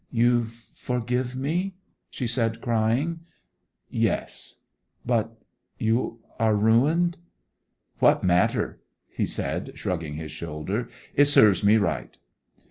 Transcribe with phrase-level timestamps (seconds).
[0.09, 1.75] 'You forgive me?'
[2.09, 3.19] she said crying.
[3.87, 4.57] 'Yes.'
[5.05, 5.37] 'But
[5.77, 7.19] you are ruined!'
[7.99, 8.79] 'What matter!'
[9.11, 10.91] he said shrugging his shoulders.
[11.13, 12.17] 'It serves me right!